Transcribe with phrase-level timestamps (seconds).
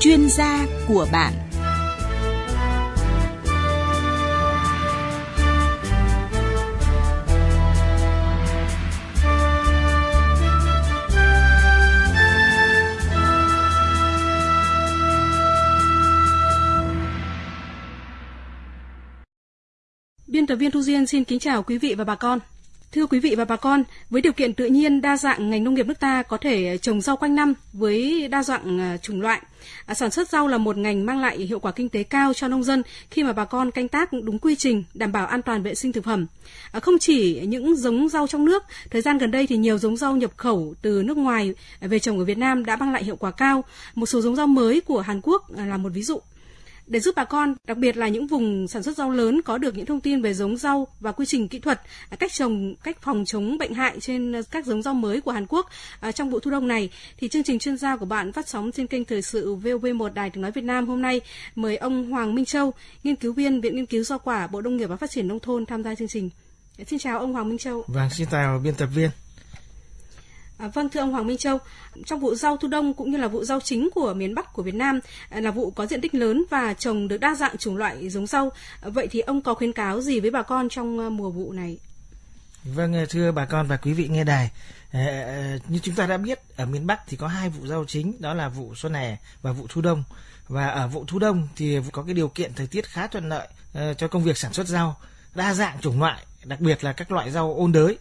[0.00, 1.32] chuyên gia của bạn
[20.26, 22.38] Biên tập viên Thu Duyên xin kính chào quý vị và bà con.
[22.92, 25.74] Thưa quý vị và bà con, với điều kiện tự nhiên đa dạng ngành nông
[25.74, 29.42] nghiệp nước ta có thể trồng rau quanh năm với đa dạng à, chủng loại.
[29.86, 32.48] À, sản xuất rau là một ngành mang lại hiệu quả kinh tế cao cho
[32.48, 35.62] nông dân khi mà bà con canh tác đúng quy trình, đảm bảo an toàn
[35.62, 36.26] vệ sinh thực phẩm.
[36.72, 39.96] À, không chỉ những giống rau trong nước, thời gian gần đây thì nhiều giống
[39.96, 43.16] rau nhập khẩu từ nước ngoài về trồng ở Việt Nam đã mang lại hiệu
[43.16, 43.64] quả cao.
[43.94, 46.20] Một số giống rau mới của Hàn Quốc là một ví dụ
[46.88, 49.76] để giúp bà con, đặc biệt là những vùng sản xuất rau lớn có được
[49.76, 53.02] những thông tin về giống rau và quy trình kỹ thuật, à, cách trồng, cách
[53.02, 55.66] phòng chống bệnh hại trên à, các giống rau mới của Hàn Quốc
[56.00, 58.72] à, trong vụ thu đông này, thì chương trình chuyên gia của bạn phát sóng
[58.72, 61.20] trên kênh thời sự VOV1 Đài Tiếng nói Việt Nam hôm nay
[61.54, 62.72] mời ông Hoàng Minh Châu,
[63.04, 65.40] nghiên cứu viên Viện Nghiên cứu Rau quả Bộ Nông nghiệp và Phát triển nông
[65.40, 66.30] thôn tham gia chương trình.
[66.86, 67.84] Xin chào ông Hoàng Minh Châu.
[67.86, 69.10] Vâng, xin chào biên tập viên.
[70.58, 71.58] À, vâng thưa ông Hoàng Minh Châu,
[72.06, 74.62] trong vụ rau thu đông cũng như là vụ rau chính của miền Bắc của
[74.62, 75.00] Việt Nam
[75.30, 78.26] à, là vụ có diện tích lớn và trồng được đa dạng chủng loại giống
[78.26, 78.52] rau.
[78.80, 81.52] À, vậy thì ông có khuyến cáo gì với bà con trong à, mùa vụ
[81.52, 81.78] này?
[82.64, 84.50] Vâng à, thưa bà con và quý vị nghe đài,
[84.90, 88.20] à, như chúng ta đã biết ở miền Bắc thì có hai vụ rau chính
[88.20, 90.04] đó là vụ xuân hè và vụ thu đông.
[90.48, 93.48] Và ở vụ thu đông thì có cái điều kiện thời tiết khá thuận lợi
[93.78, 94.96] uh, cho công việc sản xuất rau,
[95.34, 97.98] đa dạng chủng loại, đặc biệt là các loại rau ôn đới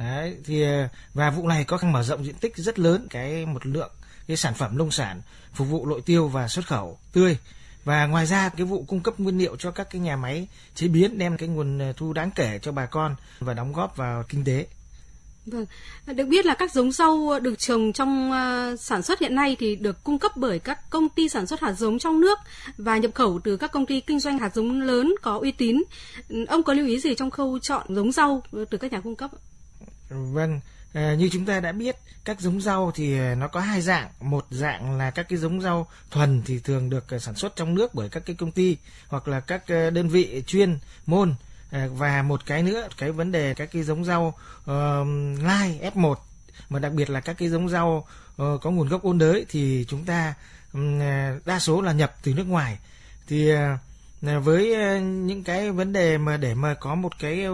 [0.00, 3.46] đấy thì ờ, và vụ này có khả mở rộng diện tích rất lớn cái
[3.46, 3.90] một lượng
[4.26, 5.20] cái sản phẩm nông sản
[5.54, 7.36] phục vụ nội tiêu và xuất khẩu tươi
[7.84, 10.88] và ngoài ra cái vụ cung cấp nguyên liệu cho các cái nhà máy chế
[10.88, 14.24] biến đem cái nguồn ờ, thu đáng kể cho bà con và đóng góp vào
[14.28, 14.66] kinh tế.
[15.46, 15.66] Vâng,
[16.06, 18.32] ờ, được biết là các giống rau được trồng trong
[18.78, 21.72] sản xuất hiện nay thì được cung cấp bởi các công ty sản xuất hạt
[21.72, 22.38] giống trong nước
[22.76, 25.82] và nhập khẩu từ các công ty kinh doanh hạt giống lớn có uy tín.
[26.48, 29.30] Ông có lưu ý gì trong khâu chọn giống rau từ các nhà cung cấp?
[30.10, 30.60] Vâng,
[30.92, 34.08] à, như chúng ta đã biết, các giống rau thì à, nó có hai dạng.
[34.20, 37.74] Một dạng là các cái giống rau thuần thì thường được à, sản xuất trong
[37.74, 38.76] nước bởi các cái công ty
[39.08, 41.34] hoặc là các à, đơn vị chuyên môn.
[41.70, 44.68] À, và một cái nữa, cái vấn đề các cái giống rau uh,
[45.42, 46.14] lai F1
[46.68, 48.06] mà đặc biệt là các cái giống rau
[48.42, 50.34] uh, có nguồn gốc ôn đới thì chúng ta
[50.72, 50.98] um,
[51.44, 52.78] đa số là nhập từ nước ngoài.
[53.26, 53.58] Thì uh,
[54.44, 57.44] với những cái vấn đề mà để mà có một cái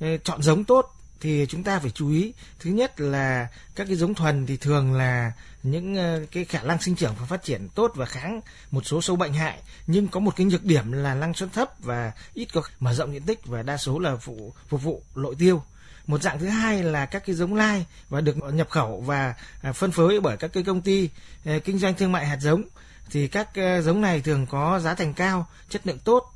[0.00, 2.32] ờ, chọn giống tốt thì chúng ta phải chú ý.
[2.58, 6.82] Thứ nhất là các cái giống thuần thì thường là những ờ, cái khả năng
[6.82, 8.40] sinh trưởng và phát triển tốt và kháng
[8.70, 9.58] một số sâu bệnh hại.
[9.86, 13.12] Nhưng có một cái nhược điểm là năng suất thấp và ít có mở rộng
[13.12, 15.62] diện tích và đa số là phụ, phục vụ nội tiêu.
[16.06, 19.72] Một dạng thứ hai là các cái giống lai và được nhập khẩu và à,
[19.72, 21.08] phân phối bởi các cái công ty
[21.44, 22.62] ờ, kinh doanh thương mại hạt giống.
[23.10, 26.33] Thì các ờ, giống này thường có giá thành cao, chất lượng tốt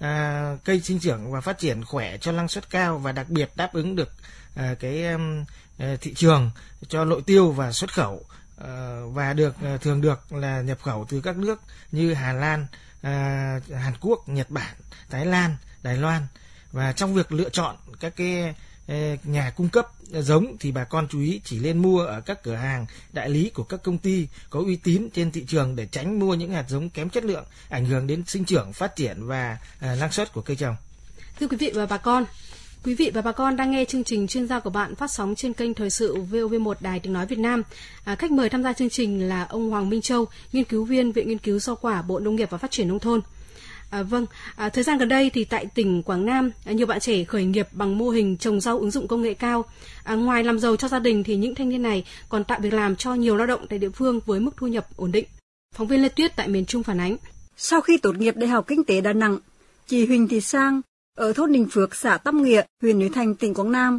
[0.00, 3.50] à, cây sinh trưởng và phát triển khỏe cho năng suất cao và đặc biệt
[3.56, 4.12] đáp ứng được
[4.54, 5.44] à, cái um,
[5.78, 6.50] à, thị trường
[6.88, 8.24] cho nội tiêu và xuất khẩu
[8.56, 11.60] à, và được à, thường được là nhập khẩu từ các nước
[11.92, 12.66] như Hà Lan,
[13.02, 14.74] à, Hàn Quốc, Nhật Bản,
[15.10, 16.26] Thái Lan, Đài Loan.
[16.72, 18.54] Và trong việc lựa chọn các cái
[19.24, 22.54] nhà cung cấp giống thì bà con chú ý chỉ nên mua ở các cửa
[22.54, 26.18] hàng đại lý của các công ty có uy tín trên thị trường để tránh
[26.18, 29.58] mua những hạt giống kém chất lượng ảnh hưởng đến sinh trưởng phát triển và
[29.80, 30.76] à, năng suất của cây trồng
[31.40, 32.24] thưa quý vị và bà con
[32.86, 35.34] Quý vị và bà con đang nghe chương trình chuyên gia của bạn phát sóng
[35.34, 37.62] trên kênh Thời sự VOV1 Đài Tiếng Nói Việt Nam.
[38.04, 41.12] À, khách mời tham gia chương trình là ông Hoàng Minh Châu, nghiên cứu viên
[41.12, 43.20] Viện Nghiên cứu Rau quả Bộ Nông nghiệp và Phát triển Nông thôn.
[43.96, 44.26] À, vâng,
[44.56, 47.44] à, thời gian gần đây thì tại tỉnh Quảng Nam, à, nhiều bạn trẻ khởi
[47.44, 49.64] nghiệp bằng mô hình trồng rau ứng dụng công nghệ cao.
[50.04, 52.72] À, ngoài làm giàu cho gia đình thì những thanh niên này còn tạo việc
[52.72, 55.24] làm cho nhiều lao động tại địa phương với mức thu nhập ổn định.
[55.74, 57.16] Phóng viên Lê Tuyết tại miền Trung phản ánh.
[57.56, 59.38] Sau khi tốt nghiệp Đại học Kinh tế Đà Nẵng,
[59.86, 60.80] chị Huỳnh Thị Sang
[61.16, 63.98] ở thôn Đình Phước, xã Tâm Nghĩa, huyện Núi Thành, tỉnh Quảng Nam,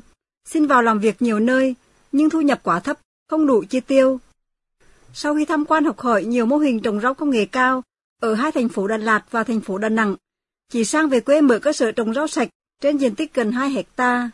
[0.50, 1.76] xin vào làm việc nhiều nơi,
[2.12, 3.00] nhưng thu nhập quá thấp,
[3.30, 4.20] không đủ chi tiêu.
[5.14, 7.84] Sau khi tham quan học hỏi nhiều mô hình trồng rau công nghệ cao,
[8.20, 10.16] ở hai thành phố Đà Lạt và thành phố Đà Nẵng.
[10.72, 12.50] Chị Sang về quê mở cơ sở trồng rau sạch
[12.82, 14.30] trên diện tích gần 2 hecta.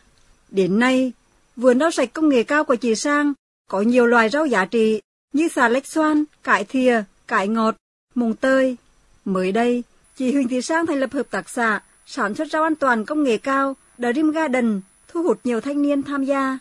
[0.50, 1.12] Đến nay,
[1.56, 3.32] vườn rau sạch công nghệ cao của chị Sang
[3.70, 5.00] có nhiều loài rau giá trị
[5.32, 7.76] như xà lách xoan, cải thìa, cải ngọt,
[8.14, 8.76] mùng tơi.
[9.24, 9.82] Mới đây,
[10.16, 13.22] chị Huỳnh Thị Sang thành lập hợp tác xã sản xuất rau an toàn công
[13.24, 16.58] nghệ cao Dream Garden thu hút nhiều thanh niên tham gia.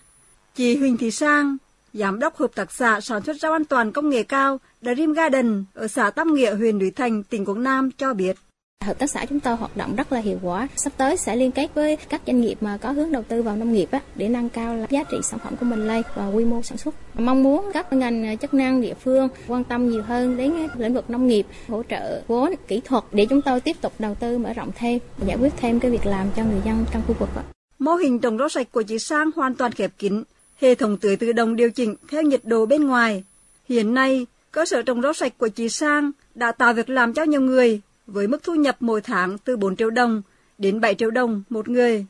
[0.56, 1.58] Chị Huỳnh Thị Sang,
[1.94, 5.66] giám đốc hợp tác xã sản xuất rau an toàn công nghệ cao Dream Garden
[5.74, 8.38] ở xã Tam Nghĩa, huyện Núi Thành, tỉnh Quảng Nam cho biết.
[8.84, 10.68] Hợp tác xã chúng tôi hoạt động rất là hiệu quả.
[10.76, 13.56] Sắp tới sẽ liên kết với các doanh nghiệp mà có hướng đầu tư vào
[13.56, 16.46] nông nghiệp á, để nâng cao giá trị sản phẩm của mình lên và quy
[16.46, 16.96] mô sản xuất.
[17.20, 21.10] Mong muốn các ngành chức năng địa phương quan tâm nhiều hơn đến lĩnh vực
[21.10, 24.54] nông nghiệp, hỗ trợ vốn, kỹ thuật để chúng tôi tiếp tục đầu tư mở
[24.54, 27.30] rộng thêm, giải quyết thêm cái việc làm cho người dân trong khu vực.
[27.36, 27.44] Á.
[27.80, 30.24] Mô hình trồng rau sạch của chị Sang hoàn toàn khép kín,
[30.64, 33.24] hệ thống tưới tự động điều chỉnh theo nhiệt độ bên ngoài.
[33.70, 37.24] Hiện nay, cơ sở trồng rau sạch của chị Sang đã tạo việc làm cho
[37.24, 40.22] nhiều người với mức thu nhập mỗi tháng từ 4 triệu đồng
[40.58, 42.06] đến 7 triệu đồng một người.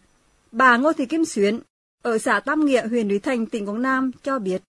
[0.51, 1.59] Bà Ngô Thị Kim Xuyến
[2.01, 4.61] ở xã Tam Nghĩa, huyện Núi Thành, tỉnh Quảng Nam cho biết.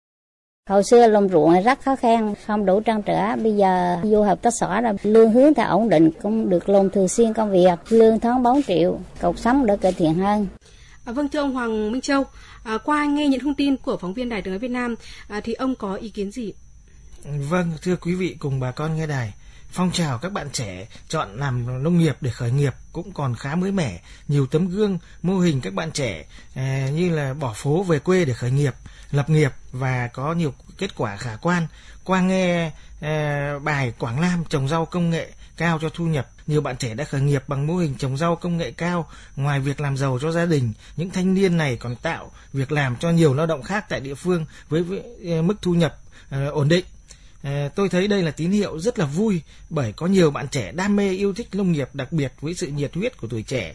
[0.71, 3.37] Hồi xưa làm ruộng rất khó khăn, không đủ trang trở.
[3.37, 6.91] Bây giờ vô hợp tác xã là lương hướng theo ổn định, cũng được làm
[6.91, 10.47] thường xuyên công việc, lương tháng 4 triệu, cuộc sống đỡ cải thiện hơn.
[11.05, 12.25] À, vâng thưa ông Hoàng Minh Châu,
[12.65, 14.95] à, qua nghe những thông tin của phóng viên Đài Tiếng nói Việt Nam
[15.29, 16.53] à, thì ông có ý kiến gì?
[17.25, 19.33] Vâng, thưa quý vị cùng bà con nghe đài,
[19.71, 23.55] phong trào các bạn trẻ chọn làm nông nghiệp để khởi nghiệp cũng còn khá
[23.55, 26.25] mới mẻ nhiều tấm gương mô hình các bạn trẻ
[26.55, 28.75] à, như là bỏ phố về quê để khởi nghiệp
[29.11, 31.67] lập nghiệp và có nhiều kết quả khả quan
[32.05, 32.71] qua nghe
[33.01, 36.95] à, bài quảng nam trồng rau công nghệ cao cho thu nhập nhiều bạn trẻ
[36.95, 40.19] đã khởi nghiệp bằng mô hình trồng rau công nghệ cao ngoài việc làm giàu
[40.23, 43.63] cho gia đình những thanh niên này còn tạo việc làm cho nhiều lao động
[43.63, 45.99] khác tại địa phương với, với ờ, mức thu nhập
[46.31, 46.85] ờ, ổn định.
[47.43, 50.73] Ờ, tôi thấy đây là tín hiệu rất là vui bởi có nhiều bạn trẻ
[50.73, 53.75] đam mê yêu thích nông nghiệp đặc biệt với sự nhiệt huyết của tuổi trẻ.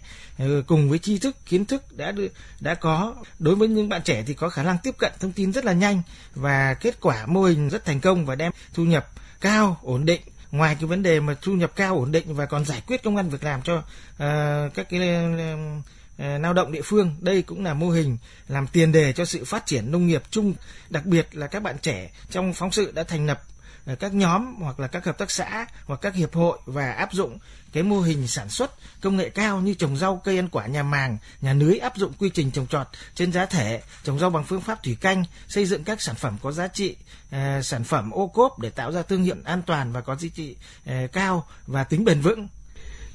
[0.68, 2.14] Cùng với tri thức kiến thức đã
[2.60, 5.54] đã có đối với những bạn trẻ thì có khả năng tiếp cận thông tin
[5.54, 6.02] rất là nhanh
[6.36, 9.10] và kết quả mô hình rất thành công và đem thu nhập
[9.42, 12.66] cao ổn định ngoài cái vấn đề mà thu nhập cao ổn định và còn
[12.66, 17.16] giải quyết công an việc làm cho uh, các cái uh, lao động địa phương
[17.20, 18.18] đây cũng là mô hình
[18.48, 20.54] làm tiền đề cho sự phát triển nông nghiệp chung.
[20.90, 23.44] Đặc biệt là các bạn trẻ trong phóng sự đã thành lập
[23.86, 27.14] Ờ, các nhóm hoặc là các hợp tác xã hoặc các hiệp hội và áp
[27.14, 27.40] dụng
[27.74, 28.72] cái mô hình sản xuất
[29.02, 32.14] công nghệ cao như trồng rau cây ăn quả nhà màng, nhà lưới áp dụng
[32.20, 35.66] quy trình trồng trọt trên giá thể, trồng rau bằng phương pháp thủy canh, xây
[35.66, 36.96] dựng các sản phẩm có giá trị,
[37.32, 40.28] ờ, sản phẩm ô cốp để tạo ra thương hiệu an toàn và có giá
[40.36, 40.56] trị
[40.86, 42.48] ờ, cao và tính bền vững.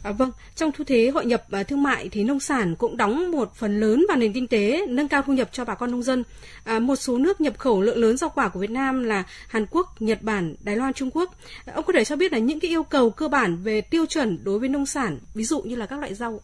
[0.05, 3.31] À, vâng, trong thu thế hội nhập à, thương mại thì nông sản cũng đóng
[3.31, 6.03] một phần lớn vào nền kinh tế, nâng cao thu nhập cho bà con nông
[6.03, 6.25] dân.
[6.65, 9.67] À, một số nước nhập khẩu lượng lớn rau quả của Việt Nam là Hàn
[9.71, 11.35] Quốc, Nhật Bản, Đài Loan, Trung Quốc.
[11.67, 14.07] À, ông có thể cho biết là những cái yêu cầu cơ bản về tiêu
[14.07, 16.41] chuẩn đối với nông sản, ví dụ như là các loại rau.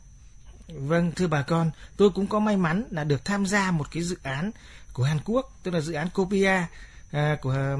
[0.68, 4.02] Vâng, thưa bà con, tôi cũng có may mắn là được tham gia một cái
[4.02, 4.50] dự án
[4.92, 6.52] của Hàn Quốc, tức là dự án Copia
[7.12, 7.78] À, của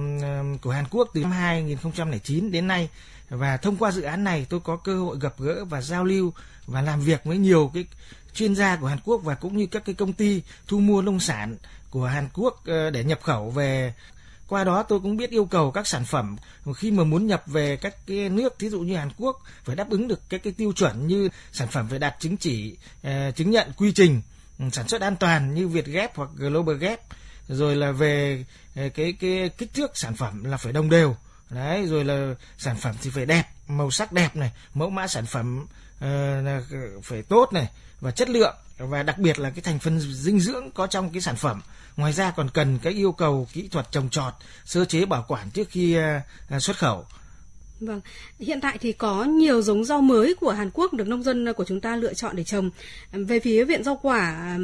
[0.62, 2.88] của Hàn Quốc từ năm 2009 đến nay.
[3.28, 6.32] Và thông qua dự án này, tôi có cơ hội gặp gỡ và giao lưu
[6.66, 7.84] và làm việc với nhiều cái
[8.34, 11.20] chuyên gia của Hàn Quốc và cũng như các cái công ty thu mua nông
[11.20, 11.56] sản
[11.90, 13.94] của Hàn Quốc ờ, để nhập khẩu về.
[14.48, 16.36] Qua đó tôi cũng biết yêu cầu các sản phẩm.
[16.76, 19.90] Khi mà muốn nhập về các cái nước, thí dụ như Hàn Quốc, phải đáp
[19.90, 23.50] ứng được các cái tiêu chuẩn như sản phẩm phải đạt chứng chỉ ờ, chứng
[23.50, 24.20] nhận quy trình
[24.72, 27.00] sản xuất an toàn như Việt Gap hoặc Global Gap
[27.50, 28.44] rồi là về
[28.76, 31.16] ờ, cái cái kích thước sản phẩm là phải đồng đều.
[31.50, 35.26] Đấy rồi là sản phẩm thì phải đẹp màu sắc đẹp này mẫu mã sản
[35.26, 35.66] phẩm
[35.96, 36.04] uh,
[37.04, 37.68] phải tốt này
[38.00, 38.54] và chất lượng.
[38.78, 41.60] Và đặc biệt là cái thành phần dinh dưỡng có trong cái sản phẩm.
[41.96, 45.50] Ngoài ra còn cần cái yêu cầu kỹ thuật trồng trọt sơ chế bảo quản
[45.50, 47.06] trước khi uh, xuất khẩu.
[47.80, 48.00] Vâng,
[48.38, 51.64] hiện tại thì có nhiều giống rau mới của Hàn Quốc được nông dân của
[51.64, 52.70] chúng ta lựa chọn để trồng.
[53.12, 54.56] Về phía viện rau quả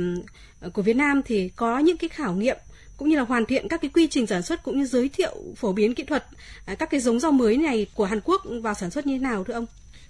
[0.73, 2.57] của Việt Nam thì có những cái khảo nghiệm
[2.97, 5.37] cũng như là hoàn thiện các cái quy trình sản xuất cũng như giới thiệu
[5.57, 6.27] phổ biến kỹ thuật
[6.67, 9.23] à, các cái giống rau mới này của Hàn Quốc vào sản xuất như thế
[9.23, 9.67] nào thưa ông?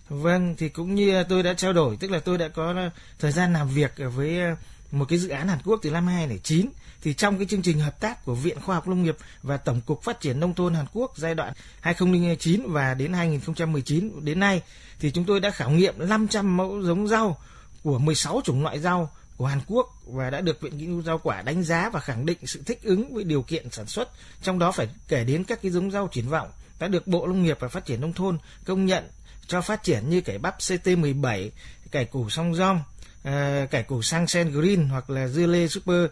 [0.09, 3.33] Vâng, thì cũng như tôi đã trao đổi, tức là tôi đã có à, thời
[3.33, 4.57] gian làm việc với à,
[4.91, 6.67] một cái dự án Hàn Quốc từ năm 2009
[7.03, 9.81] thì trong cái chương trình hợp tác của Viện Khoa học Nông nghiệp và Tổng
[9.87, 14.63] cục Phát triển Nông thôn Hàn Quốc giai đoạn 2009 và đến 2019 đến nay
[15.01, 17.39] thì chúng tôi đã khảo nghiệm 500 mẫu giống rau
[17.83, 21.19] của 16 chủng loại rau của Hàn Quốc và đã được Viện Nghiên cứu rau
[21.19, 24.09] quả đánh giá và khẳng định sự thích ứng với điều kiện sản xuất,
[24.43, 27.43] trong đó phải kể đến các cái giống rau triển vọng đã được Bộ Nông
[27.43, 29.05] nghiệp và Phát triển nông thôn công nhận
[29.47, 31.51] cho phát triển như cải bắp CT17,
[31.91, 32.81] cải củ song rong,
[33.23, 36.07] ờ, cải củ sang sen green hoặc là dưa lê super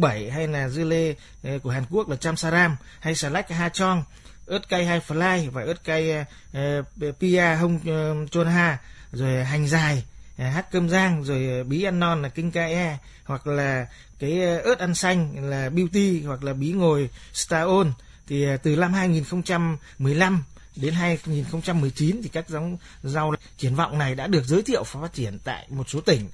[0.00, 3.68] 007 hay là dưa lê ờ, của Hàn Quốc là chamsaram hay xà lách ha
[3.68, 4.04] chong
[4.46, 8.78] ớt cay hai fly và ớt cay uh, pia hông uh, chôn ha
[9.12, 10.04] rồi hành dài.
[10.40, 13.86] Ờ, hát cơm rang, rồi ờ, bí ăn non là kinh ca e hoặc là
[14.18, 17.92] cái ờ, ớt ăn xanh là beauty, hoặc là bí ngồi staon
[18.26, 20.44] thì từ năm 2015
[20.76, 25.12] đến 2019 thì các giống rau triển vọng này đã được giới thiệu và phát
[25.12, 26.28] triển tại một số tỉnh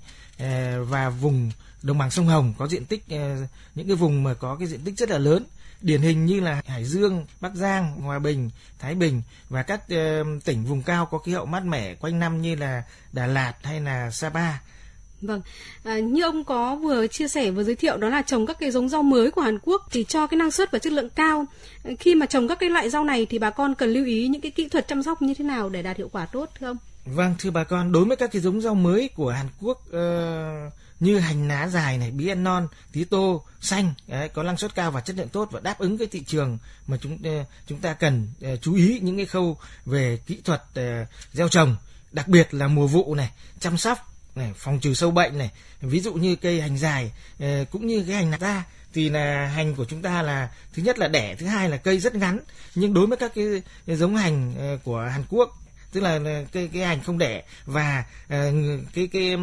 [0.80, 1.50] và vùng
[1.82, 3.04] đồng bằng sông Hồng có diện tích
[3.74, 5.44] những cái vùng mà có cái diện tích rất là lớn
[5.80, 10.44] điển hình như là Hải Dương, Bắc Giang, Hòa Bình, Thái Bình và các uh,
[10.44, 13.80] tỉnh vùng cao có khí hậu mát mẻ quanh năm như là Đà Lạt hay
[13.80, 14.52] là Sapa.
[15.20, 15.40] Vâng,
[15.84, 18.70] à, như ông có vừa chia sẻ vừa giới thiệu đó là trồng các cái
[18.70, 21.46] giống rau mới của Hàn Quốc thì cho cái năng suất và chất lượng cao.
[21.98, 24.40] Khi mà trồng các cái loại rau này thì bà con cần lưu ý những
[24.40, 26.76] cái kỹ thuật chăm sóc như thế nào để đạt hiệu quả tốt thưa ông?
[27.04, 30.72] Vâng, thưa bà con, đối với các cái giống rau mới của Hàn Quốc uh,
[31.00, 34.74] như hành lá dài này, bí ăn non, tí tô, xanh đấy, có năng suất
[34.74, 37.78] cao và chất lượng tốt và đáp ứng cái thị trường mà chúng ờ, chúng
[37.78, 41.76] ta cần ờ, chú ý những cái khâu về kỹ thuật ờ, gieo trồng,
[42.12, 43.98] đặc biệt là mùa vụ này, chăm sóc
[44.34, 45.50] này, phòng trừ sâu bệnh này,
[45.80, 47.12] ví dụ như cây hành dài
[47.70, 50.98] cũng như cái hành lá ra thì là hành của chúng ta là thứ nhất
[50.98, 52.38] là đẻ, thứ hai là cây rất ngắn,
[52.74, 53.62] nhưng đối với các cái
[53.96, 55.58] giống hành của Hàn Quốc
[55.92, 56.20] tức là
[56.52, 58.30] cái cái ảnh không đẻ và uh,
[58.94, 59.36] cái cái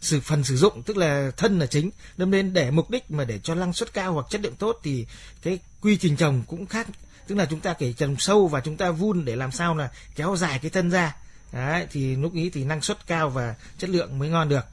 [0.00, 1.90] sự phần sử dụng tức là thân là chính.
[2.16, 4.80] Đâm nên để mục đích mà để cho năng suất cao hoặc chất lượng tốt
[4.82, 5.06] thì
[5.42, 6.86] cái quy trình trồng cũng khác.
[7.26, 9.90] Tức là chúng ta kể trồng sâu và chúng ta vun để làm sao là
[10.16, 11.16] kéo dài cái thân ra.
[11.52, 14.64] Đấy, thì lúc ý thì năng suất cao và chất lượng mới ngon được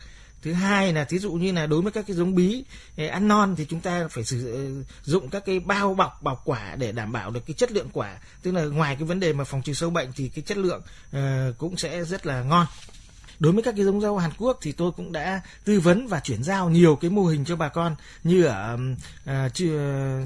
[0.43, 2.63] thứ hai là thí dụ như là đối với các cái giống bí
[2.95, 6.41] eh, ăn non thì chúng ta phải sử eh, dụng các cái bao bọc bọc
[6.45, 8.17] quả để đảm bảo được cái chất lượng quả.
[8.41, 10.81] Tức là ngoài cái vấn đề mà phòng trừ sâu bệnh thì cái chất lượng
[11.11, 12.65] ờ, cũng sẽ rất là ngon
[13.43, 16.19] đối với các cái giống rau Hàn Quốc thì tôi cũng đã tư vấn và
[16.19, 17.95] chuyển giao nhiều cái mô hình cho bà con.
[18.23, 18.77] Như ở
[19.29, 19.53] uh,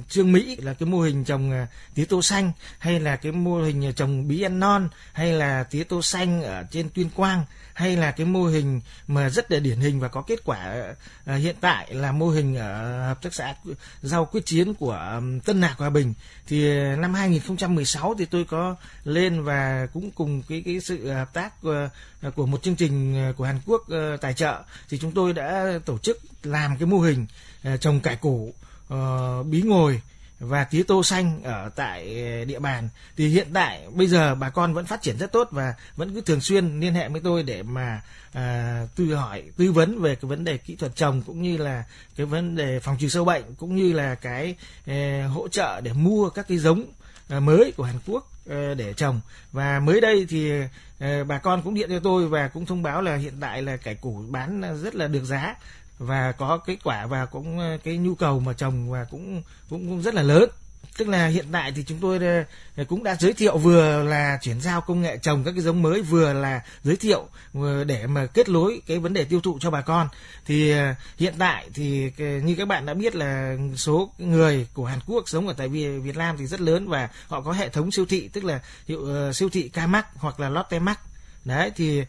[0.09, 3.61] Trương Mỹ là cái mô hình trồng uh, tía tô xanh hay là cái mô
[3.61, 7.45] hình ờ, trồng bí ăn non hay là tía tô xanh ở trên Tuyên Quang
[7.73, 10.85] hay là cái mô hình mà rất là điển hình và có kết quả
[11.31, 13.55] uh, hiện tại là mô hình ở hợp tác xã
[14.01, 16.13] rau quyết chiến của um, Tân Lạc Hòa Bình.
[16.47, 21.53] Thì năm 2016 thì tôi có lên và cũng cùng cái cái sự hợp tác
[22.21, 25.33] Ờ, của một chương trình ờ, của Hàn Quốc ờ, tài trợ thì chúng tôi
[25.33, 27.25] đã tổ chức làm cái mô hình
[27.81, 28.53] trồng cải củ
[29.49, 30.01] bí ngồi
[30.39, 32.05] và tía tô xanh ở tại
[32.45, 32.89] địa bàn.
[33.17, 36.21] Thì hiện tại bây giờ bà con vẫn phát triển rất tốt và vẫn cứ
[36.21, 38.01] thường xuyên liên hệ với tôi để mà
[38.33, 41.83] à, tư hỏi tư vấn về cái vấn đề kỹ thuật trồng cũng như là
[42.15, 44.55] cái vấn đề phòng trừ sâu bệnh cũng như là cái
[44.85, 46.85] eh, hỗ trợ để mua các cái giống
[47.29, 49.21] À, mới của Hàn Quốc à, để trồng.
[49.51, 50.51] Và mới đây thì
[50.99, 53.77] à, bà con cũng điện cho tôi và cũng thông báo là hiện tại là
[53.77, 55.55] cải củ bán rất là được giá
[55.99, 60.01] và có kết quả và cũng cái nhu cầu mà trồng và cũng cũng, cũng
[60.01, 60.49] rất là lớn
[60.97, 62.43] tức là hiện tại thì chúng tôi ờ,
[62.77, 65.81] ờ, cũng đã giới thiệu vừa là chuyển giao công nghệ trồng các cái giống
[65.81, 67.27] mới, vừa là giới thiệu
[67.85, 70.07] để mà kết nối cái vấn đề tiêu thụ cho bà con.
[70.45, 74.99] Thì ờ, hiện tại thì như các bạn đã biết là số người của Hàn
[75.07, 78.05] Quốc sống ở tại Việt Nam thì rất lớn và họ có hệ thống siêu
[78.05, 80.99] thị, tức là hiệu siêu thị Kmart hoặc là Lotte Mart
[81.47, 82.05] đấy thì uh,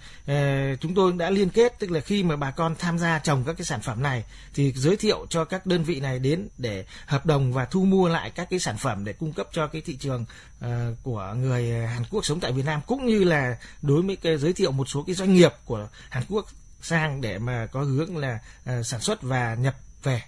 [0.81, 3.53] chúng tôi đã liên kết tức là khi mà bà con tham gia trồng các
[3.53, 7.27] cái sản phẩm này thì giới thiệu cho các đơn vị này đến để hợp
[7.27, 9.97] đồng và thu mua lại các cái sản phẩm để cung cấp cho cái thị
[9.97, 10.25] trường
[10.65, 10.69] uh,
[11.03, 14.53] của người Hàn Quốc sống tại Việt Nam cũng như là đối với cái giới
[14.53, 16.47] thiệu một số cái doanh nghiệp của Hàn Quốc
[16.83, 18.39] sang để mà có hướng là
[18.79, 20.23] uh, sản xuất và nhập về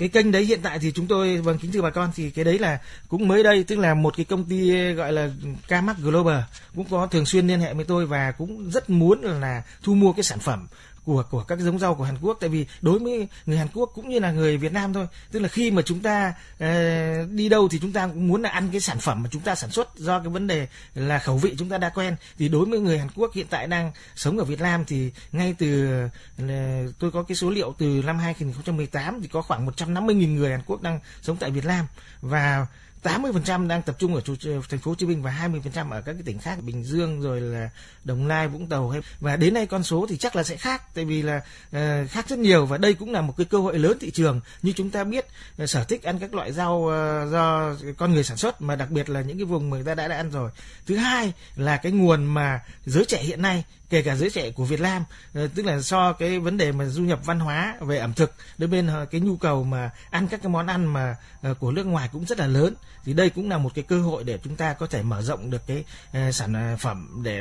[0.00, 2.44] cái kênh đấy hiện tại thì chúng tôi vâng kính thưa bà con, thì cái
[2.44, 2.78] đấy là
[3.08, 5.30] cũng mới đây, tức là một cái công ty ờ, gọi là
[5.68, 6.40] Kmax Global,
[6.76, 10.12] cũng có thường xuyên liên hệ với tôi và cũng rất muốn là thu mua
[10.12, 10.66] cái sản phẩm
[11.04, 12.36] của của các giống rau của Hàn Quốc.
[12.40, 15.06] Tại vì đối với người Hàn Quốc cũng như là người Việt Nam thôi.
[15.32, 18.50] Tức là khi mà chúng ta uh, đi đâu thì chúng ta cũng muốn là
[18.50, 21.36] ăn cái sản phẩm mà chúng ta sản xuất do cái vấn đề là khẩu
[21.36, 22.16] vị chúng ta đã quen.
[22.38, 25.54] Thì đối với người Hàn Quốc hiện tại đang sống ở Việt Nam thì ngay
[25.58, 26.00] từ
[26.42, 26.50] uh,
[26.98, 30.82] tôi có cái số liệu từ năm 2018 thì có khoảng 150.000 người Hàn Quốc
[30.82, 31.86] đang sống tại Việt Nam.
[32.20, 32.66] Và
[33.02, 34.20] 80% đang tập trung ở
[34.68, 37.40] thành phố Hồ Chí Minh và 20% ở các cái tỉnh khác Bình Dương rồi
[37.40, 37.70] là
[38.04, 41.04] Đồng Nai, Vũng Tàu và đến nay con số thì chắc là sẽ khác tại
[41.04, 43.98] vì là uh, khác rất nhiều và đây cũng là một cái cơ hội lớn
[44.00, 45.26] thị trường như chúng ta biết
[45.62, 48.90] uh, sở thích ăn các loại rau uh, do con người sản xuất mà đặc
[48.90, 50.50] biệt là những cái vùng mà người ta đã, đã ăn rồi.
[50.86, 54.64] Thứ hai là cái nguồn mà giới trẻ hiện nay kể cả giới trẻ của
[54.64, 55.04] Việt Nam
[55.34, 58.34] ờ, tức là so cái vấn đề mà du nhập văn hóa về ẩm thực
[58.58, 61.70] đối bên ờ, cái nhu cầu mà ăn các cái món ăn mà ờ, của
[61.70, 64.38] nước ngoài cũng rất là lớn, thì đây cũng là một cái cơ hội để
[64.44, 65.84] chúng ta có thể mở rộng được cái
[66.32, 67.40] sản phẩm để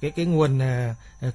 [0.00, 0.60] cái cái nguồn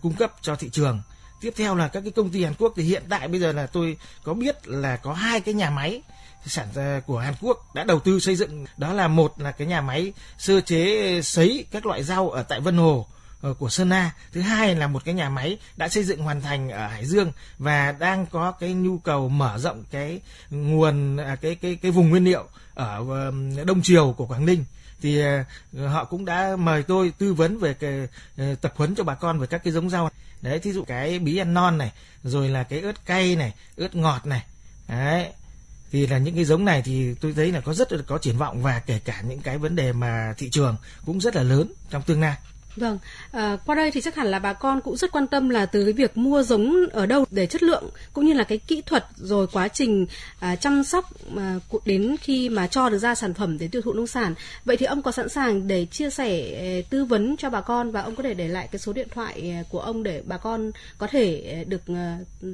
[0.01, 1.01] cung cấp cho thị trường.
[1.41, 3.67] Tiếp theo là các cái công ty Hàn Quốc thì hiện tại bây giờ là
[3.67, 6.01] tôi có biết là có hai cái nhà máy
[6.45, 6.67] sản
[7.05, 8.65] của Hàn Quốc đã đầu tư xây dựng.
[8.77, 12.59] Đó là một là cái nhà máy sơ chế sấy các loại rau ở tại
[12.59, 13.07] Vân Hồ
[13.41, 16.41] Ờ, của Sơn Na thứ hai là một cái nhà máy đã xây dựng hoàn
[16.41, 20.19] thành ở Hải Dương và đang có cái nhu cầu mở rộng cái
[20.49, 22.43] nguồn à, cái cái cái vùng nguyên liệu
[22.73, 23.31] ở
[23.65, 24.65] đông triều của Quảng Ninh.
[25.01, 25.21] Thì
[25.77, 28.07] ờ, họ cũng đã mời tôi tư vấn về cái
[28.37, 30.09] ờ, tập huấn cho bà con về các cái giống rau.
[30.41, 31.91] Đấy, thí dụ cái bí ăn non này,
[32.23, 34.43] rồi là cái ớt cay này, ớt ngọt này.
[34.87, 35.27] Đấy,
[35.91, 38.37] thì là những cái giống này thì tôi thấy là có rất là có triển
[38.37, 41.73] vọng và kể cả những cái vấn đề mà thị trường cũng rất là lớn
[41.89, 42.37] trong tương lai.
[42.75, 42.99] Vâng,
[43.31, 45.83] à, qua đây thì chắc hẳn là bà con cũng rất quan tâm là từ
[45.83, 49.05] cái việc mua giống ở đâu để chất lượng cũng như là cái kỹ thuật
[49.15, 50.05] rồi quá trình
[50.39, 51.05] à, chăm sóc
[51.37, 54.35] à, đến khi mà cho được ra sản phẩm để tiêu thụ nông sản.
[54.65, 57.91] Vậy thì ông có sẵn sàng để chia sẻ ờ, tư vấn cho bà con
[57.91, 60.37] và ông có thể để lại cái số điện thoại ờ, của ông để bà
[60.37, 61.81] con có thể được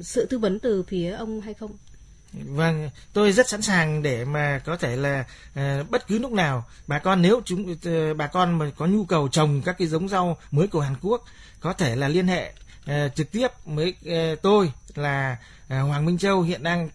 [0.02, 1.70] sự tư vấn từ phía ông hay không?
[2.32, 5.24] Vâng, tôi rất sẵn sàng để mà có thể là
[5.60, 7.78] uh, bất cứ lúc nào bà con nếu chúng uh,
[8.16, 11.24] bà con mà có nhu cầu trồng các cái giống rau mới của Hàn Quốc
[11.60, 12.52] có thể là liên hệ
[12.90, 16.90] uh, trực tiếp với uh, tôi là uh, Hoàng Minh Châu hiện đang uh,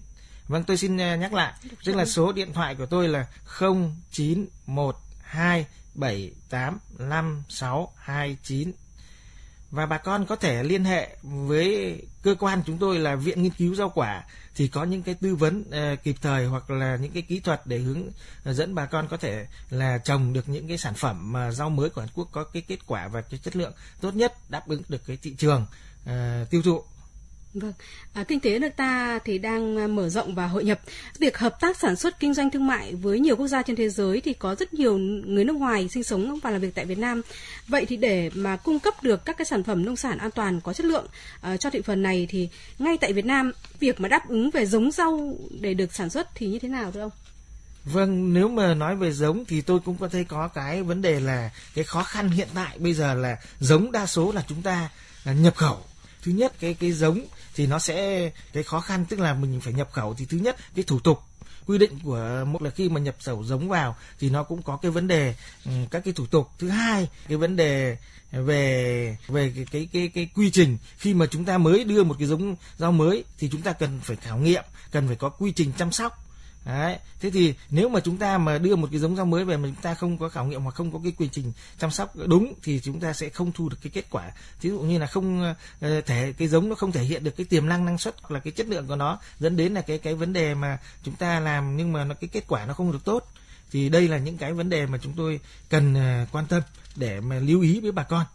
[0.48, 1.52] Vâng, tôi xin uh, nhắc lại,
[1.84, 3.26] tức là số điện thoại của tôi là
[3.60, 5.66] 0912
[6.00, 8.72] 785629
[9.70, 13.52] và bà con có thể liên hệ với cơ quan chúng tôi là Viện Nghiên
[13.52, 17.12] cứu Rau quả thì có những cái tư vấn uh, kịp thời hoặc là những
[17.12, 18.02] cái kỹ thuật để hướng
[18.44, 21.70] ờ, dẫn bà con có thể là trồng được những cái sản phẩm mà rau
[21.70, 24.68] mới của Hàn Quốc có cái kết quả và cái chất lượng tốt nhất đáp
[24.68, 25.66] ứng được cái thị trường
[26.04, 26.82] uh, tiêu thụ.
[27.54, 27.72] Vâng,
[28.12, 30.80] à, kinh tế nước ta thì đang à, mở rộng và hội nhập.
[31.18, 33.88] Việc hợp tác sản xuất kinh doanh thương mại với nhiều quốc gia trên thế
[33.88, 36.98] giới thì có rất nhiều người nước ngoài sinh sống và làm việc tại Việt
[36.98, 37.22] Nam.
[37.68, 40.60] Vậy thì để mà cung cấp được các cái sản phẩm nông sản an toàn
[40.60, 41.06] có chất lượng
[41.40, 44.66] à, cho thị phần này thì ngay tại Việt Nam việc mà đáp ứng về
[44.66, 47.12] giống rau để được sản xuất thì như thế nào thưa ông?
[47.84, 51.20] Vâng, nếu mà nói về giống thì tôi cũng có thấy có cái vấn đề
[51.20, 54.90] là cái khó khăn hiện tại bây giờ là giống đa số là chúng ta
[55.24, 55.78] à, nhập khẩu
[56.22, 57.20] thứ nhất cái cái giống
[57.54, 60.56] thì nó sẽ cái khó khăn tức là mình phải nhập khẩu thì thứ nhất
[60.74, 61.20] cái thủ tục
[61.70, 64.76] quy định của một là khi mà nhập khẩu giống vào thì nó cũng có
[64.76, 65.34] cái vấn đề
[65.64, 66.48] ừ, các cái thủ tục.
[66.58, 67.96] Thứ hai cái vấn đề
[68.32, 70.78] về về cái, cái cái cái quy trình.
[70.98, 74.00] Khi mà chúng ta mới đưa một cái giống rau mới thì chúng ta cần
[74.02, 76.29] phải khảo nghiệm cần phải có quy trình chăm sóc.
[76.64, 76.98] Đấy.
[77.20, 79.68] Thế thì nếu mà chúng ta mà đưa một cái giống rau mới về mà
[79.68, 82.52] chúng ta không có khảo nghiệm hoặc không có cái quy trình chăm sóc đúng
[82.62, 84.30] thì chúng ta sẽ không thu được cái kết quả.
[84.60, 87.46] thí dụ như là không ờ, thể, cái giống nó không thể hiện được cái
[87.46, 89.98] tiềm năng năng suất hoặc là cái chất lượng của nó, dẫn đến là cái
[89.98, 92.92] cái vấn đề mà chúng ta làm nhưng mà nó, cái kết quả nó không
[92.92, 93.28] được tốt.
[93.70, 96.62] Thì đây là những cái vấn đề mà chúng tôi cần ờ, quan tâm
[96.96, 98.26] để mà lưu ý với bà con.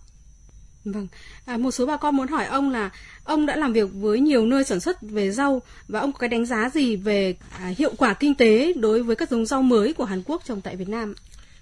[0.86, 1.08] Vâng,
[1.46, 2.90] à, một số bà con muốn hỏi ông là
[3.24, 6.30] ông đã làm việc với nhiều nơi sản xuất về rau và ông có cái
[6.30, 9.94] đánh giá gì về à, hiệu quả kinh tế đối với các giống rau mới
[9.94, 11.14] của Hàn Quốc trồng tại Việt Nam?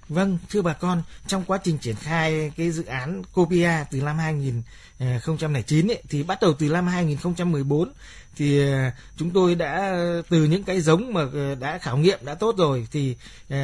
[0.09, 4.17] Vâng, thưa bà con, trong quá trình triển khai cái dự án Copia từ năm
[4.17, 7.91] 2009 ờ, ấy, thì bắt đầu từ năm 2014
[8.35, 9.95] thì ờ, chúng tôi đã
[10.29, 13.15] từ những cái giống mà ờ, đã khảo nghiệm đã tốt rồi thì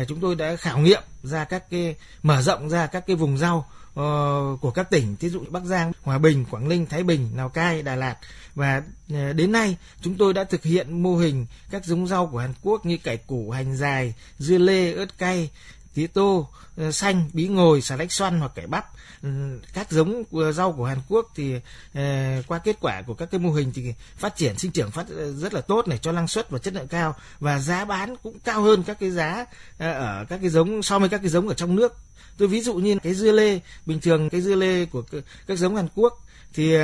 [0.08, 3.66] chúng tôi đã khảo nghiệm ra các cái mở rộng ra các cái vùng rau
[4.00, 7.50] Ờ, của các tỉnh ví dụ Bắc Giang, Hòa Bình, Quảng Ninh, Thái Bình, Lào
[7.50, 8.16] Cai, Đà Lạt
[8.56, 8.84] và
[9.14, 12.54] ờ, đến nay chúng tôi đã thực hiện mô hình các giống rau của Hàn
[12.62, 15.50] Quốc như cải củ, hành dài, dưa lê, ớt cay,
[15.94, 18.92] tía tô, ờ, xanh, bí ngồi, xà lách xoăn hoặc cải bắp.
[19.22, 19.30] Ừ,
[19.74, 21.56] các giống ờ, rau của Hàn Quốc thì
[21.94, 22.02] ờ,
[22.48, 25.34] qua kết quả của các cái mô hình thì phát triển, sinh trưởng phát ờ,
[25.34, 28.40] rất là tốt này, cho năng suất và chất lượng cao và giá bán cũng
[28.40, 29.46] cao hơn các cái giá
[29.78, 31.98] ở các cái giống, so với các cái giống ở trong nước
[32.38, 35.04] tôi ví dụ như cái dưa lê, bình thường cái dưa lê của
[35.48, 36.20] các giống Hàn Quốc
[36.54, 36.76] thì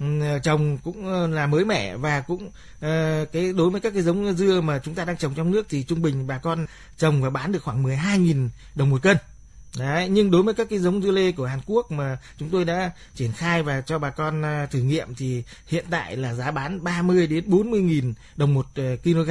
[0.00, 0.06] ừ,
[0.42, 2.50] trồng cũng là mới mẻ và cũng
[3.32, 5.82] cái đối với các cái giống dưa mà chúng ta đang trồng trong nước thì
[5.82, 6.66] trung bình bà con
[6.98, 9.16] trồng và bán được khoảng 12.000 đồng một cân.
[9.78, 12.64] Đấy, nhưng đối với các cái giống dưa lê của Hàn Quốc mà chúng tôi
[12.64, 16.50] đã triển khai và cho bà con à, thử nghiệm thì hiện tại là giá
[16.50, 19.30] bán 30 đến 40 nghìn đồng một ờ, kg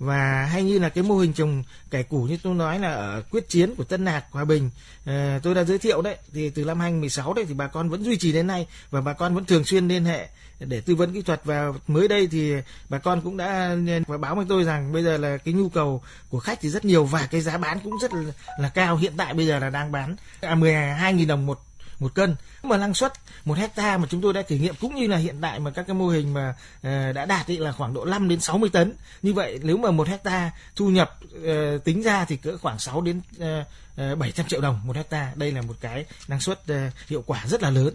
[0.00, 3.22] và hay như là cái mô hình trồng cải củ như tôi nói là ở
[3.30, 4.70] quyết chiến của Tân Lạc Hòa Bình
[5.04, 8.04] à, tôi đã giới thiệu đấy thì từ năm 2016 đấy thì bà con vẫn
[8.04, 10.28] duy trì đến nay và bà con vẫn thường xuyên liên hệ
[10.60, 11.44] để tư vấn kỹ thuật.
[11.44, 12.54] Và mới đây thì
[12.88, 13.76] bà con cũng đã
[14.20, 17.04] báo với tôi rằng bây giờ là cái nhu cầu của khách thì rất nhiều
[17.04, 18.22] và cái giá bán cũng rất là,
[18.58, 18.96] là cao.
[18.96, 21.60] Hiện tại bây giờ là đang bán à, 12.000 đồng một
[22.00, 22.36] một cân.
[22.62, 23.12] Mà năng suất
[23.44, 25.86] một hecta mà chúng tôi đã thử nghiệm cũng như là hiện tại mà các
[25.86, 28.92] cái mô hình mà uh, đã đạt thì là khoảng độ 5 đến 60 tấn.
[29.22, 33.00] Như vậy nếu mà một hecta thu nhập uh, tính ra thì cỡ khoảng 6
[33.00, 36.76] đến uh, 700 triệu đồng một hecta đây là một cái năng suất uh,
[37.08, 37.94] hiệu quả rất là lớn.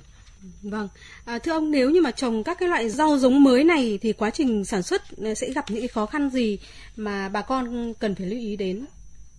[0.61, 0.87] Vâng,
[1.25, 4.13] à, thưa ông nếu như mà trồng các cái loại rau giống mới này thì
[4.13, 5.01] quá trình sản xuất
[5.35, 6.59] sẽ gặp những cái khó khăn gì
[6.95, 8.85] mà bà con cần phải lưu ý đến?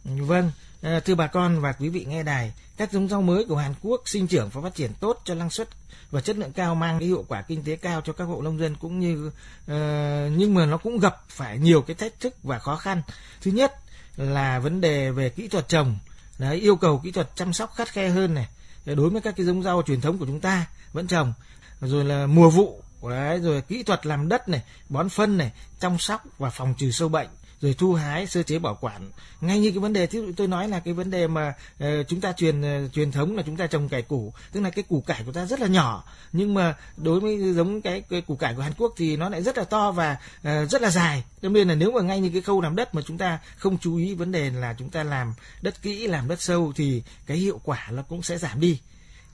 [0.04, 0.50] Vâng,
[0.86, 3.74] À, thưa bà con và quý vị nghe đài, các giống rau mới của Hàn
[3.82, 5.68] Quốc sinh trưởng và phát triển tốt cho năng suất
[6.10, 8.58] và chất lượng cao mang cái hiệu quả kinh tế cao cho các hộ nông
[8.58, 12.58] dân cũng như uh, nhưng mà nó cũng gặp phải nhiều cái thách thức và
[12.58, 13.02] khó khăn.
[13.42, 13.74] Thứ nhất
[14.16, 15.98] là vấn đề về kỹ thuật trồng.
[16.38, 18.48] Đấy yêu cầu kỹ thuật chăm sóc khắt khe hơn này.
[18.84, 21.32] Đối với các cái giống rau truyền thống của chúng ta vẫn trồng.
[21.80, 25.98] Rồi là mùa vụ đấy rồi kỹ thuật làm đất này bón phân này chăm
[25.98, 27.28] sóc và phòng trừ sâu bệnh
[27.60, 29.10] rồi thu hái sơ chế bảo quản.
[29.40, 32.32] Ngay như cái vấn đề tôi nói là cái vấn đề mà uh, chúng ta
[32.32, 35.22] truyền uh, truyền thống là chúng ta trồng cải củ tức là cái củ cải
[35.26, 38.62] của ta rất là nhỏ nhưng mà đối với giống cái, cái củ cải của
[38.62, 41.24] Hàn Quốc thì nó lại rất là to và uh, rất là dài.
[41.42, 43.78] Cho nên là nếu mà ngay như cái khâu làm đất mà chúng ta không
[43.78, 47.36] chú ý vấn đề là chúng ta làm đất kỹ làm đất sâu thì cái
[47.36, 48.80] hiệu quả nó cũng sẽ giảm đi.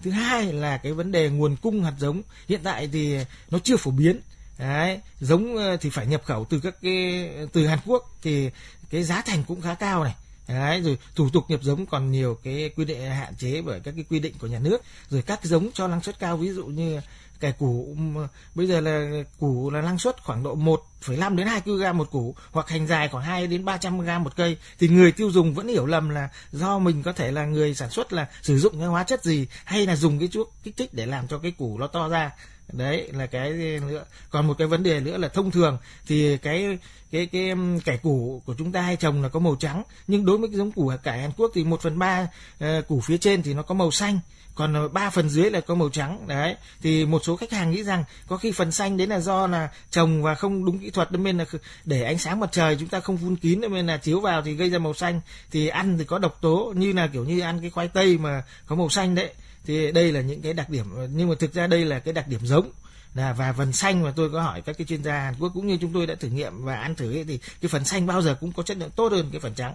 [0.02, 3.18] Thứ hai là cái vấn đề nguồn cung hạt giống hiện tại thì
[3.50, 4.20] nó chưa phổ biến.
[4.58, 8.50] Đấy, giống ờ, thì phải nhập khẩu từ các cái từ Hàn Quốc thì
[8.90, 10.14] cái giá thành cũng khá cao này.
[10.48, 13.94] Đấy, rồi thủ tục nhập giống còn nhiều cái quy định hạn chế bởi các
[13.96, 14.82] cái quy định của nhà nước.
[15.10, 17.00] Rồi các giống cho năng suất cao ví dụ như
[17.42, 21.60] cải củ um, bây giờ là củ là năng suất khoảng độ 1,5 đến 2
[21.60, 24.56] kg một củ hoặc hành dài khoảng 2 đến 300 g một cây.
[24.78, 27.90] Thì người tiêu dùng vẫn hiểu lầm là do mình có thể là người sản
[27.90, 30.94] xuất là sử dụng cái hóa chất gì hay là dùng cái chuốc kích thích
[30.94, 32.30] để làm cho cái củ nó to ra
[32.72, 33.50] đấy là cái
[33.88, 34.04] nữa.
[34.30, 36.78] Còn một cái vấn đề nữa là thông thường thì cái
[37.12, 37.52] cái cái
[37.84, 39.82] cải củ của chúng ta hay trồng là có màu trắng.
[40.06, 42.28] Nhưng đối với cái giống củ cải Hàn Quốc thì một phần ba
[42.64, 44.18] uh, củ phía trên thì nó có màu xanh
[44.54, 46.24] còn ờ, ba phần dưới là có màu trắng.
[46.26, 49.46] Đấy thì một số khách hàng nghĩ rằng có khi phần xanh đấy là do
[49.46, 51.44] là trồng và không đúng kỹ thuật nên là
[51.84, 54.54] để ánh sáng mặt trời chúng ta không phun kín nên là chiếu vào thì
[54.54, 55.20] gây ra màu xanh.
[55.50, 58.42] Thì ăn thì có độc tố như là kiểu như ăn cái khoai tây mà
[58.66, 59.32] có màu xanh đấy
[59.64, 62.28] thì đây là những cái đặc điểm nhưng mà thực ra đây là cái đặc
[62.28, 62.70] điểm giống.
[63.14, 65.66] Là và phần xanh mà tôi có hỏi các cái chuyên gia Hàn Quốc cũng
[65.66, 68.22] như chúng tôi đã thử nghiệm và ăn thử ấy, thì cái phần xanh bao
[68.22, 69.74] giờ cũng có chất lượng tốt hơn cái phần trắng.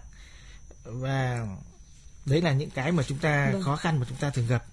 [0.83, 1.47] Và
[2.25, 3.61] đấy là những cái mà chúng ta vâng.
[3.61, 4.63] khó khăn mà chúng ta thường gặp.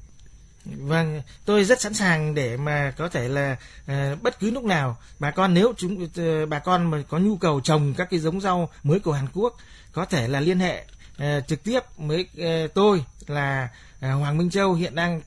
[0.65, 4.99] Vâng tôi rất sẵn sàng để mà có thể là uh, bất cứ lúc nào
[5.19, 8.41] bà con nếu chúng uh, bà con mà có nhu cầu trồng các cái giống
[8.41, 9.57] rau mới của Hàn Quốc
[9.93, 10.85] có thể là liên hệ
[11.19, 13.69] Ờ, trực tiếp với ờ, tôi là
[14.01, 15.21] ờ, Hoàng Minh Châu hiện đang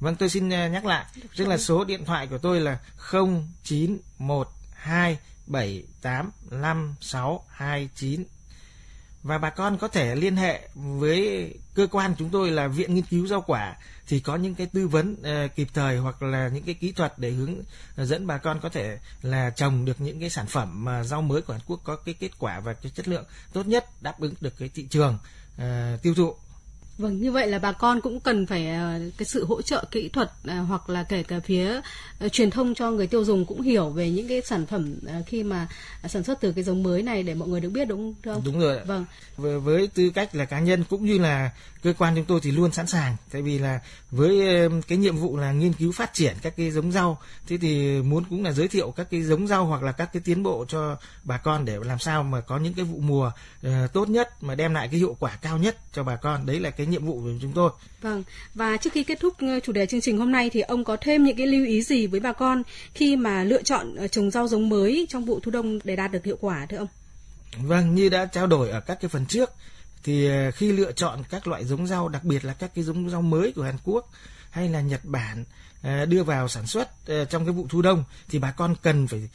[0.00, 1.04] Vâng tôi xin nhắc lại,
[1.36, 2.78] tức là số điện thoại của tôi là
[3.12, 8.24] 0912 785629
[9.26, 13.04] và bà con có thể liên hệ với cơ quan chúng tôi là viện nghiên
[13.04, 13.76] cứu rau quả
[14.08, 17.18] thì có những cái tư vấn uh, kịp thời hoặc là những cái kỹ thuật
[17.18, 17.54] để hướng
[17.96, 21.22] ờ, dẫn bà con có thể là trồng được những cái sản phẩm mà rau
[21.22, 24.20] mới của Hàn Quốc có cái kết quả và cái chất lượng tốt nhất đáp
[24.20, 25.18] ứng được cái thị trường
[25.54, 26.34] uh, tiêu thụ.
[26.98, 30.08] Vâng, như vậy là bà con cũng cần phải uh, cái sự hỗ trợ kỹ
[30.08, 31.80] thuật uh, hoặc là kể cả phía
[32.24, 34.94] uh, truyền thông cho người tiêu dùng cũng hiểu về những cái sản phẩm
[35.26, 35.68] khi mà
[36.08, 38.42] sản xuất từ cái giống mới này để mọi người được biết đúng không?
[38.44, 38.78] Đúng rồi.
[38.86, 39.04] Vâng.
[39.36, 41.50] Với, với tư cách là cá nhân cũng như là
[41.82, 43.80] cơ quan chúng tôi thì luôn sẵn sàng, tại vì là
[44.10, 44.40] với
[44.88, 48.24] cái nhiệm vụ là nghiên cứu phát triển các cái giống rau, thế thì muốn
[48.30, 50.96] cũng là giới thiệu các cái giống rau hoặc là các cái tiến bộ cho
[51.24, 53.32] bà con để làm sao mà có những cái vụ mùa
[53.92, 56.46] tốt nhất mà đem lại cái hiệu quả cao nhất cho bà con.
[56.46, 57.70] Đấy là cái nhiệm vụ của chúng tôi.
[58.00, 60.84] Vâng, và trước khi kết thúc ờ, chủ đề chương trình hôm nay thì ông
[60.84, 62.62] có thêm những cái lưu ý gì với bà con
[62.94, 66.12] khi mà lựa chọn ờ, trồng rau giống mới trong vụ thu đông để đạt
[66.12, 66.88] được hiệu quả thưa ông?
[67.58, 69.50] Vâng, như đã trao đổi ở các cái phần trước
[70.04, 73.10] thì ờ, khi lựa chọn các loại giống rau đặc biệt là các cái giống
[73.10, 74.10] rau mới của Hàn Quốc
[74.50, 75.44] hay là Nhật Bản
[76.08, 76.88] đưa vào sản xuất
[77.30, 79.28] trong cái vụ thu đông thì bà con cần phải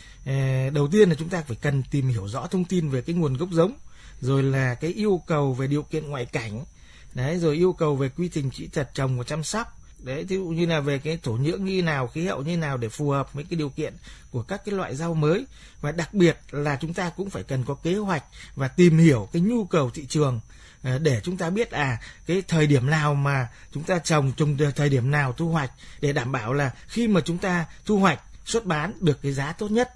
[0.73, 3.37] đầu tiên là chúng ta phải cần tìm hiểu rõ thông tin về cái nguồn
[3.37, 3.73] gốc giống
[4.21, 6.65] rồi là cái yêu cầu về điều kiện ngoại cảnh
[7.13, 9.77] đấy, rồi yêu cầu về quy trình kỹ thuật trồng và chăm sóc.
[9.99, 12.77] Đấy ví dụ như là về cái thổ nhưỡng như nào, khí hậu như nào
[12.77, 13.93] để phù hợp với cái điều kiện
[14.31, 15.45] của các cái loại rau mới.
[15.81, 18.23] Và đặc biệt là chúng ta cũng phải cần có kế hoạch
[18.55, 20.39] và tìm hiểu cái nhu cầu thị trường
[20.83, 24.57] ờ, để chúng ta biết à cái thời điểm nào mà chúng ta trồng trồng
[24.75, 25.71] thời điểm nào thu hoạch,
[26.01, 29.53] để đảm bảo là khi mà chúng ta thu hoạch, xuất bán được cái giá
[29.53, 29.93] tốt nhất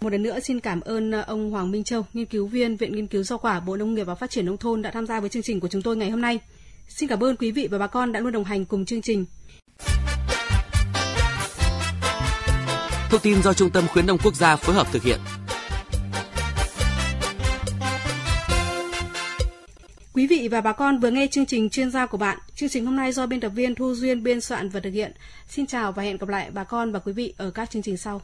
[0.00, 2.94] một lần nữa xin cảm ơn ờ, ông Hoàng Minh Châu, nghiên cứu viên Viện
[2.94, 5.20] Nghiên cứu Rau quả Bộ Nông nghiệp và Phát triển Nông thôn đã tham gia
[5.20, 6.38] với chương trình của chúng tôi ngày hôm nay.
[6.88, 9.24] Xin cảm ơn quý vị và bà con đã luôn đồng hành cùng chương trình.
[13.10, 15.18] Thông tin do Trung tâm Khuyến nông Quốc gia phối hợp thực hiện.
[20.12, 22.38] Quý vị và bà con vừa nghe chương trình chuyên gia của bạn.
[22.54, 25.12] Chương trình hôm nay do biên tập viên Thu Duyên biên soạn và thực hiện.
[25.48, 27.96] Xin chào và hẹn gặp lại bà con và quý vị ở các chương trình
[27.96, 28.22] sau.